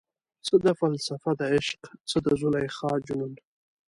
څه 0.45 0.55
ده 0.63 0.71
فلسفه 0.79 1.31
دعشق، 1.39 1.81
څه 2.09 2.17
د 2.25 2.27
زلیخا 2.41 2.91
جنون؟ 3.05 3.33